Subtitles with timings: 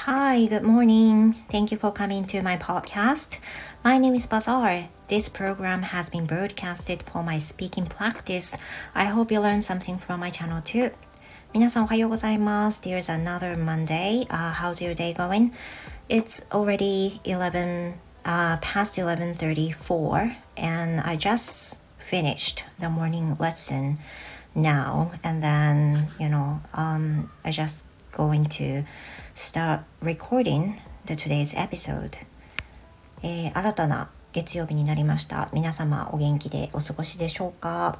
[0.00, 1.36] Hi, good morning.
[1.50, 3.38] Thank you for coming to my podcast.
[3.84, 4.88] My name is Bazaar.
[5.08, 8.56] This program has been broadcasted for my speaking practice.
[8.94, 10.92] I hope you learn something from my channel too.
[11.52, 12.82] 皆さんおはようございます。
[12.82, 15.52] There's another Monday.、Uh, how's your day going?
[16.08, 17.94] It's already 11
[18.26, 23.98] uh, past 11:34 and I just finished the morning lesson
[24.54, 28.84] now and then you know um, I just going to
[29.33, 32.17] start recording the today's episode、
[33.23, 37.99] えー、新たな月曜日になりました皆様お元気でお過ごしでしょうか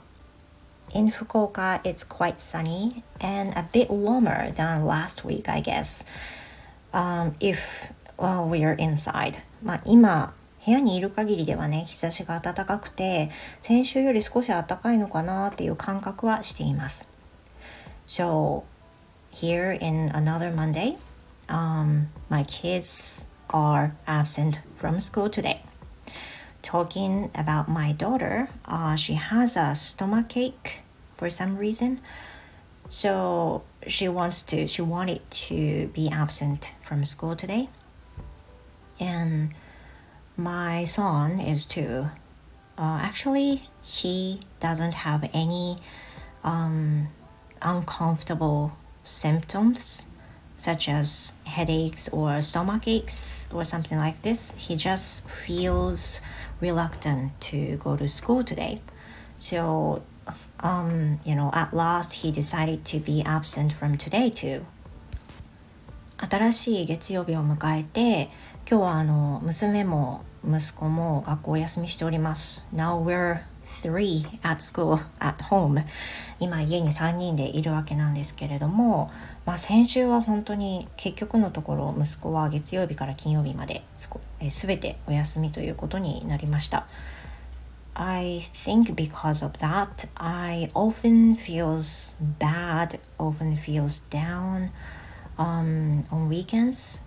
[0.93, 6.05] In Fukuoka, it's quite sunny and a bit warmer than last week, I guess.
[6.91, 9.37] Um, if well, we're inside.
[9.63, 10.33] まあ今
[10.65, 17.07] 部屋にいる限りではね日差しが暖かくて先週より少し暖かいのかなっていう感覚はしています
[18.05, 18.63] So
[19.31, 20.97] here in another Monday
[21.51, 25.61] um, my kids are absent from school today.
[26.61, 30.79] Talking about my daughter uh, she has a stomach ache
[31.17, 31.99] for some reason.
[32.89, 37.69] So she wants to she wanted to be absent from school today.
[38.99, 39.53] And
[40.37, 42.07] my son is too.
[42.77, 45.77] Uh, actually, he doesn't have any
[46.43, 47.09] um,
[47.61, 50.07] uncomfortable symptoms
[50.60, 54.54] such as headaches or stomach aches or something like this.
[54.56, 56.20] He just feels
[56.60, 58.80] reluctant to go to school today.
[59.38, 60.02] So,
[60.60, 64.64] um, you know, at last he decided to be absent from today too.
[66.18, 68.30] 新しい月曜日を迎えて
[68.68, 72.64] 今日はあの娘も息子も学校お休みしております。
[72.74, 75.84] Now we're three at school, at home.
[76.40, 79.10] 今家に3人でいるわけなんですけれども、
[79.45, 83.81] まあ、先週は本当に結局のところ息子は月曜日から金曜日まで
[84.39, 86.85] 全てお休みということになりました。
[87.93, 94.71] I think because of that, I often feels bad, often feels down
[95.37, 97.01] um, on weekends,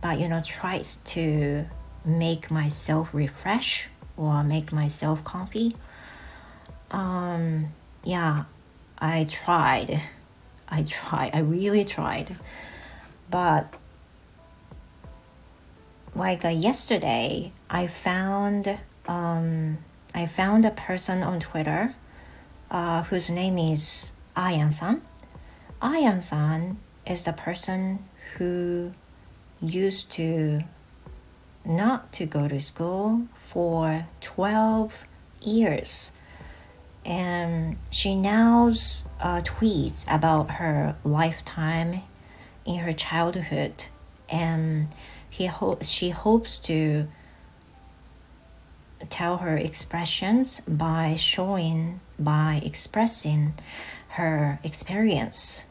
[0.00, 1.64] but you know tries to
[2.04, 5.74] make myself refresh or make myself comfy.
[6.92, 7.72] Um,
[8.04, 8.44] yeah,
[8.98, 10.00] I tried.
[10.68, 11.30] I tried.
[11.34, 12.36] I really tried.
[13.30, 13.72] But
[16.14, 19.78] like uh, yesterday, I found um,
[20.14, 21.94] I found a person on Twitter
[22.70, 25.02] uh, whose name is Ayan-san.
[25.82, 28.04] Ayan-san is the person
[28.36, 28.92] who
[29.60, 30.60] used to
[31.64, 35.04] not to go to school for 12
[35.42, 36.12] years.
[37.06, 38.66] And she now
[39.20, 42.02] uh, tweets about her lifetime
[42.64, 43.86] in her childhood.
[44.28, 44.88] And
[45.30, 47.06] he ho- she hopes to
[49.08, 53.54] tell her expressions by showing, by expressing
[54.08, 55.66] her experience.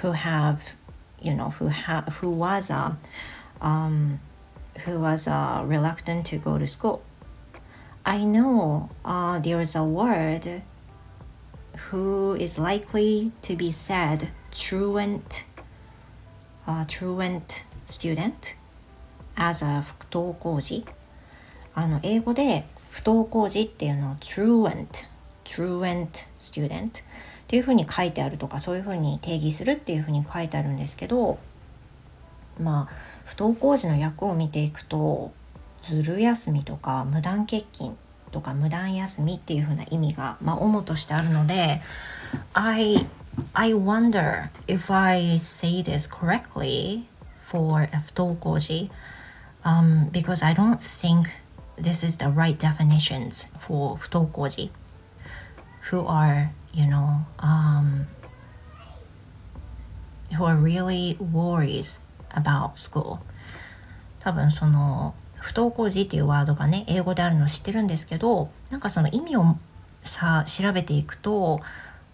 [0.00, 0.74] Who have,
[1.22, 2.98] you know, who have, who was a
[3.60, 4.20] um,
[4.84, 7.02] who was uh, reluctant to go to school.
[8.08, 10.62] I know uh, there is a word
[11.90, 15.44] who is likely to be said truant,
[16.66, 18.54] uh, truant student
[19.36, 20.86] as a 不登校児
[21.74, 25.06] あの英語で不登校児っていうのを truant
[25.44, 26.92] truant student っ
[27.46, 31.38] ていうふうに書いてあるとかそういうふうに定義するっていうふうに書いてあるんですけど
[32.58, 32.94] まあ
[33.26, 35.30] 不登校時の役を見ていくと
[35.82, 37.96] ずる休みとか無断欠勤
[38.30, 41.80] とか無断休みっていう風な意味が、まあ、主としてあるので
[42.52, 43.06] I,
[43.54, 47.04] I wonder if I say this correctly
[47.40, 48.90] for a 不登校時、
[49.64, 51.30] um, because I don't think
[51.76, 54.70] this is the right definitions for 不登校時
[55.90, 58.06] who are you know um,
[60.36, 63.20] who are really worries about school
[64.20, 69.42] 多分その不登校児っていうワードがね英語であるの知ってるんですけどなんかその意味を
[70.02, 71.60] さ調べていくと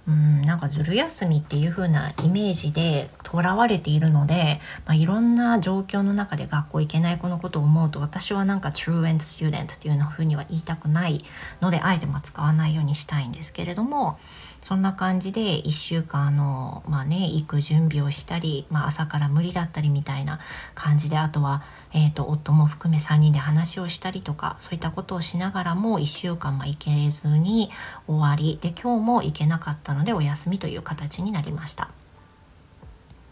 [0.06, 11.24] うんなんかずる休みっていう風なイメージでとらわれているので、まあ、いろんな状況の中で学校行けない子のことを思うと私はなんか truant student っていう風には言いたくない
[11.62, 14.18] のであえてま使わないようにしたいんですけれども
[14.60, 20.38] そんな感じで1週間のまあね行く準備をしたり、まあ、朝から無理だったりみたいな
[20.74, 21.62] 感じであとは
[21.96, 27.70] えーと、夫も含め3人で話をしたりとかそういったことをしながらも1週間ま行けずに
[28.08, 31.90] 終わりで今日も行けなかったのでお休みという形になりました。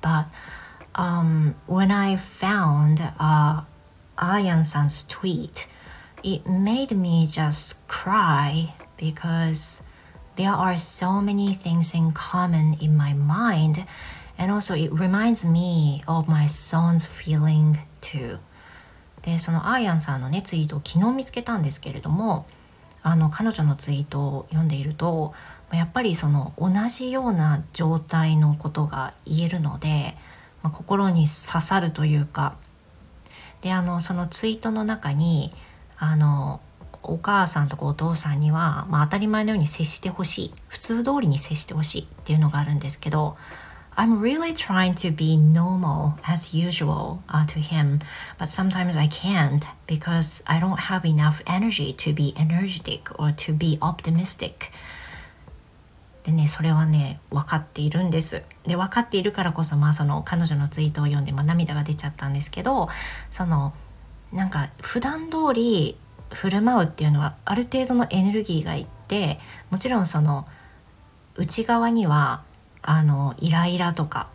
[0.01, 0.27] But
[0.95, 3.65] um, when I found uh,
[4.17, 5.69] Ayan-san's tweet,
[6.23, 9.83] it made me just cry because
[10.37, 13.85] there are so many things in common in my mind
[14.39, 18.39] and also it reminds me of my son's feeling too
[19.23, 22.47] でそのアーヤンさんのねツイートを昨日見つけたんですけれども
[23.03, 25.33] あの彼女のツイートを読んでいると
[25.73, 30.15] やっぱりその同じような状態のことが言えるので、
[30.63, 32.57] まあ、心に刺さるというか
[33.63, 35.53] であのそのツイートの中に
[35.97, 36.61] あの
[37.03, 40.55] お母さんとかお父さんには、まあ、当たり前のように接してほしい。
[40.69, 43.37] 普通通りに接してほしいっていうのがあるんですけど
[43.95, 47.99] I'm really trying to be normal as usual uh, to him,
[48.39, 53.53] but sometimes I can't because I don't have enough energy to be energetic or to
[53.53, 54.71] be optimistic.
[56.25, 62.89] でねそれはね分かっているんですで分かっているからこそまあその彼女のツイートを読んで、まあ、涙が出ちゃったんですけど
[63.33, 63.73] その
[64.33, 65.97] なんか普段通り
[66.33, 69.41] 振る舞うっていうのはある程度のエネルギーがいって
[69.71, 70.47] もちろんその
[71.35, 72.45] 内側には
[72.83, 74.29] あのイライラとか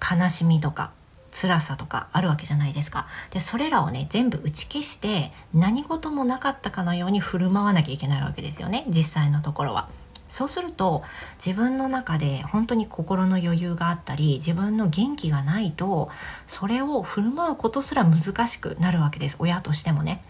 [0.00, 0.92] 悲しみとか
[1.32, 9.88] 辛さとかあるわけじゃないですかでそれらをね全部打ち消して何事もなかったかのように振る舞わなきゃいけないわけですよね実際のところは。
[10.28, 11.02] そうすると
[11.44, 16.08] 自分の中で本当に心の余裕があったり自分の元気がないと
[16.46, 20.24] それを振る舞うことすら難しくなるわけです親としてもね。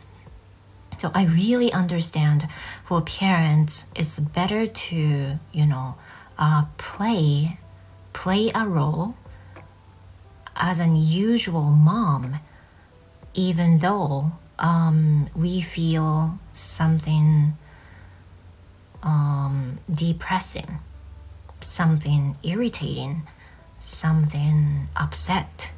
[0.98, 2.48] So I really understand
[2.84, 5.94] for parents it's better to you know
[6.38, 7.58] uh, play
[8.12, 9.14] play a role
[10.56, 12.38] as an usual mom
[13.34, 17.56] even though um, we feel something
[19.02, 20.78] um, depressing
[21.60, 23.22] something irritating
[23.82, 25.72] something upset.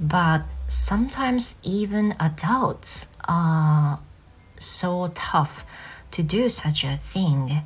[0.00, 4.00] But sometimes even adults are
[4.58, 5.64] so tough
[6.10, 7.62] to do such a thing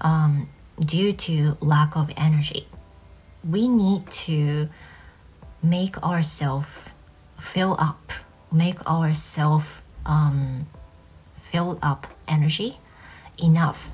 [0.00, 0.48] um,
[0.84, 2.66] due to lack of energy.
[3.48, 4.68] We need to
[5.62, 6.68] make ourselves
[7.38, 8.12] fill up,
[8.52, 10.66] make ourselves um,
[11.36, 12.78] fill up energy
[13.38, 13.90] enough.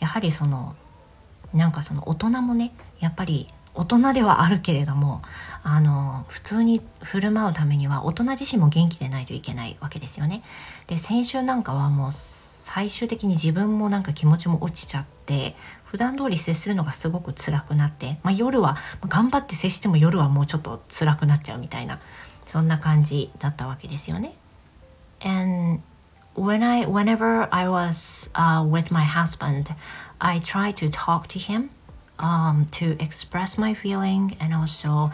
[0.00, 0.74] やはりその
[1.52, 5.22] なんかその大人もねやっぱり大人ではあるけれども
[5.62, 10.42] あの普通に振る舞うためには大人自身も元気でないといけないわけですよね。
[10.86, 15.54] で先週なんかはもう最終的に自分もなんか気持ちも落ちちゃって
[15.84, 18.76] 普段通り接するのがすごく辛くなって、まあ、夜は
[19.08, 22.00] 頑張って接しても夜はもうちょっと辛くなっちゃうみたいな
[22.46, 24.32] そんな感じだったわけですよね。
[25.22, 25.82] And
[26.34, 29.74] when I whenever I was、uh, with my husband,
[30.18, 31.70] I try to talk to him
[32.18, 35.10] um, to express my feeling and also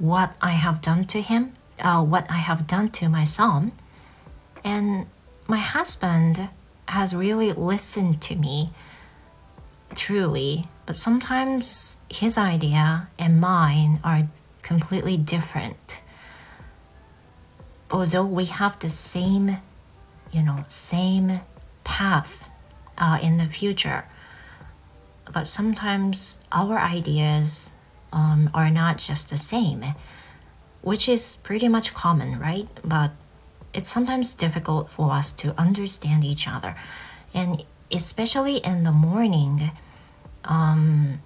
[0.00, 3.70] what I have done to him, uh, what I have done to my son.
[4.64, 5.06] And
[5.46, 6.48] my husband
[6.88, 8.70] has really listened to me
[9.94, 14.28] truly, but sometimes his idea and mine are
[14.62, 16.00] completely different.
[17.90, 19.58] Although we have the same,
[20.32, 21.40] you know, same
[21.84, 22.48] path
[22.98, 24.04] uh, in the future
[25.32, 27.72] but sometimes our ideas
[28.12, 29.84] um, are not just the same,
[30.82, 32.68] which is pretty much common, right?
[32.84, 33.12] But
[33.72, 36.74] it's sometimes difficult for us to understand each other.
[37.34, 39.70] And especially in the morning,
[40.44, 41.20] um,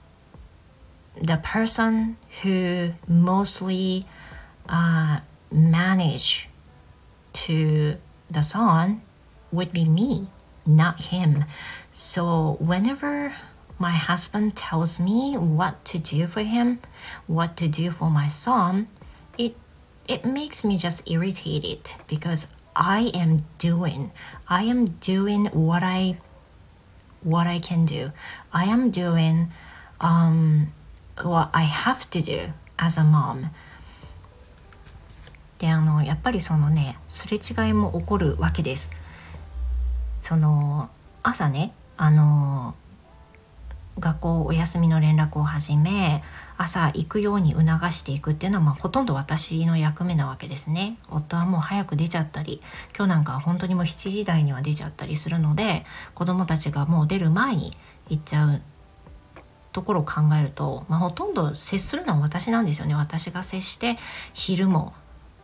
[1.21, 4.07] the person who mostly
[4.69, 6.49] uh, manage
[7.33, 7.97] to
[8.31, 9.03] the sun
[9.53, 10.29] would be me,
[10.67, 11.45] not him.
[11.93, 13.35] So whenever
[13.84, 16.80] my husband tells me what to do for him,
[17.28, 18.88] what to do for my son,
[19.38, 19.56] it
[20.08, 24.12] it makes me just irritated because I am doing
[24.48, 26.18] I am doing what I
[27.24, 28.12] what I can do.
[28.54, 29.52] I am doing
[30.00, 30.72] um,
[31.22, 33.52] what I have to do as a mom.
[35.58, 38.94] であのやっぱりそのねすれ違いも起こるわけです。
[40.18, 40.90] その
[41.22, 42.76] 朝ねあの
[43.99, 46.23] 学校お休みの連絡を始め
[46.57, 50.99] 朝行くように促していくっていうのは、まあ、ほとんど私の役目なわけですね。
[51.11, 52.61] 夫はもう早く出ちゃったり
[52.97, 55.85] 今日なんかは本当にもう7時台には出ちゃったりするので
[56.15, 57.73] 子供たちがもう出る前に
[58.09, 58.63] 行っちゃう
[59.73, 62.95] ところを考えると、まあ、ほとんど接するのは私なんですよね。
[62.95, 63.97] 私が接して
[64.33, 64.93] 昼も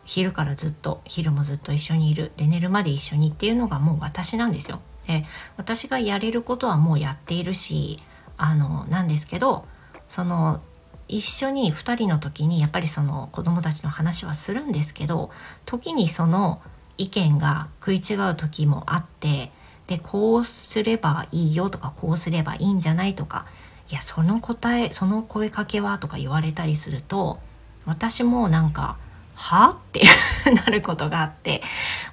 [0.05, 2.31] 昼からずっと昼もずっと一緒にいる。
[2.37, 4.79] で寝るまで一緒にっていうのがもう私なんですよ。
[5.07, 5.25] で
[5.57, 7.99] 私がやれることはもうやっているし
[8.43, 9.65] あのなんですけど
[10.09, 10.61] その
[11.07, 15.29] 一緒に2人の時にやっぱりその子供たちの話はするんですけど
[15.65, 16.59] 時にその
[16.97, 19.51] 意見が食い違う時もあって
[19.85, 23.45] でこうすればいいよとかこうすればいいんじゃないとか
[23.91, 27.39] いやその答えその声かけはとか言われたりすると
[27.85, 28.97] 私もなんか
[29.35, 29.71] は？
[29.71, 30.01] って
[30.53, 31.61] なることがあって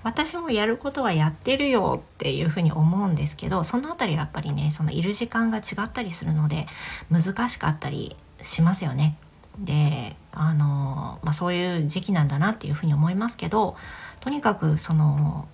[0.03, 6.67] 私もやることはやってるよっていうふうに思うんですけどその辺りはやっぱりねそのいる時間が違ったりするので
[7.11, 9.17] 難しかったりしますよね。
[9.59, 13.77] であの、まあ、そういう時期なんだなっていうふうに思いますけど
[14.21, 15.49] とにかくその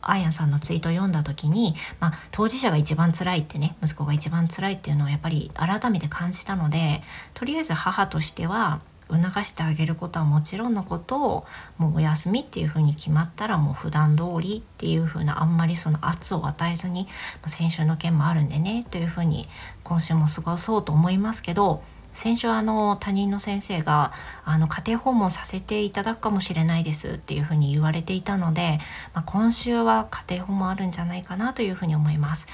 [0.00, 7.02] アイアンさんのツイートを読んだ時に、まあ、当事者が一番辛いってね息子が一番辛いっていうのをやっぱり改めて感じたので
[7.34, 11.46] とりあえず母としては促してあげることはもちろんのことを
[11.78, 17.06] もうお休みっていうふうに決まったらもう普段通りっていうふうなあんまりその圧を与えずに
[17.46, 19.48] 先週の件もあるんでねというふうに
[19.84, 21.82] 今週も過ごそうと思いますけど
[22.16, 24.10] 先週あの他人の先生が
[24.46, 28.78] あの家庭訪問させていただくかもしれないですっていうふうに言われていたので、
[29.12, 32.48] まあ、今週は家庭訪問あるんじゃないかなというふうに思います。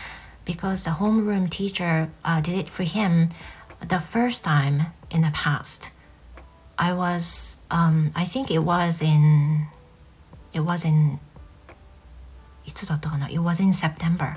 [0.44, 3.28] Because the homeroom teacher、uh, did it for him
[3.82, 5.91] the first time in the past.
[6.76, 9.68] I was, um, I think it was in,
[10.52, 11.18] it was in,
[12.64, 14.36] いつだったかな ?It was in September.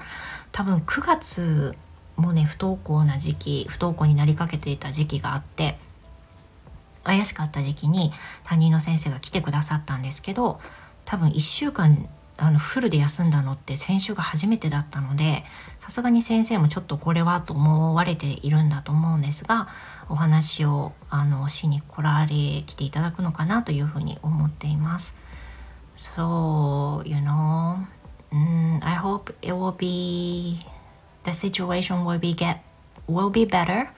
[0.52, 1.76] 多分9月
[2.18, 5.78] もね不登校な時期不登校になりかけていた時期があって
[7.04, 8.12] 怪しかった時期に
[8.44, 10.60] 担任の先生が来てくださったんですけど
[11.04, 15.44] 多分1週間あのフルで休んだのって先週が初めてだったので
[15.80, 19.70] さすがに先生もちょっとこれはと思われているんだと思うんですが
[20.10, 25.18] お話をあのしに来られ来ていただくのかなというふうに思っています。
[25.96, 27.86] So, you know,
[28.32, 30.60] um, I hope it will be
[31.24, 32.60] the situation will be get
[33.08, 33.90] will be better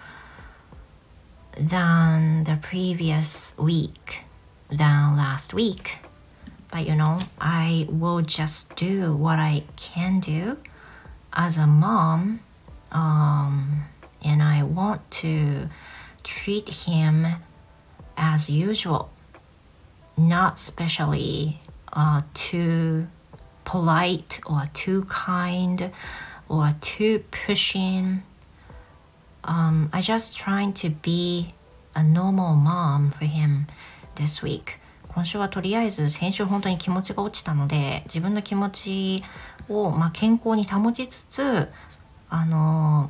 [1.53, 4.25] than the previous week
[4.69, 5.99] than last week.
[6.71, 10.57] But you know, I will just do what I can do
[11.33, 12.41] as a mom.
[12.91, 13.85] Um,
[14.23, 15.69] and I want to
[16.27, 17.25] treat him
[18.17, 19.09] as usual,
[20.17, 21.61] not specially
[21.93, 23.07] uh, too
[23.63, 25.91] polite or too kind
[26.49, 28.23] or too pushing.
[29.45, 31.53] Um, I just trying to be
[31.95, 33.67] a normal mom for him
[34.15, 34.79] this week.
[35.07, 39.23] 今週はとりあえず先週本当に気持ちが落ちたので自分の気持ち
[39.67, 41.69] を、まあ、健康に保ちつつ
[42.29, 43.09] あの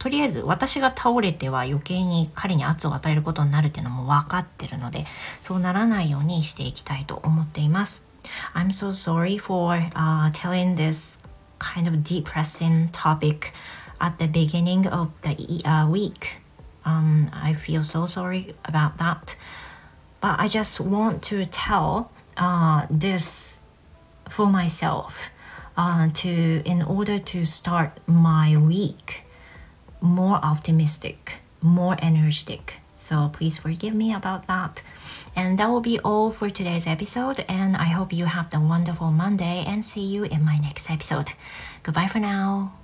[0.00, 5.04] とりあえず私が倒れては余計に彼に圧を与えることになるっていうのも分かってるので
[5.42, 8.06] そうならないようにしていきたいと思っています。
[8.54, 11.22] I'm so sorry for、uh, telling this
[11.58, 13.52] kind of depressing topic
[13.98, 16.40] at the beginning of the uh, week.
[16.84, 19.36] Um, I feel so sorry about that.
[20.20, 23.60] But I just want to tell uh, this
[24.30, 25.28] for myself
[25.76, 29.24] uh, to in order to start my week
[30.00, 32.76] more optimistic, more energetic.
[32.94, 34.82] So please forgive me about that.
[35.34, 37.44] And that will be all for today's episode.
[37.48, 41.32] And I hope you have a wonderful Monday and see you in my next episode.
[41.82, 42.79] Goodbye for now.